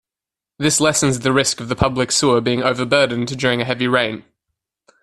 This 0.57 0.79
lessens 0.81 1.19
the 1.19 1.31
risk 1.31 1.59
of 1.61 1.69
the 1.69 1.75
public 1.75 2.11
sewer 2.11 2.41
being 2.41 2.63
overburdened 2.63 3.37
during 3.37 3.61
a 3.61 3.65
heavy 3.65 3.87
rain. 3.87 4.25